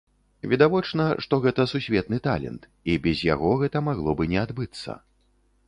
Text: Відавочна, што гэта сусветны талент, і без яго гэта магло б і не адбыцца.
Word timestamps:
Відавочна, 0.53 1.03
што 1.25 1.39
гэта 1.43 1.65
сусветны 1.73 2.19
талент, 2.29 2.65
і 2.93 2.97
без 3.05 3.23
яго 3.33 3.53
гэта 3.65 3.77
магло 3.91 4.09
б 4.23 4.27
і 4.29 4.35
не 4.35 4.39
адбыцца. 4.49 4.99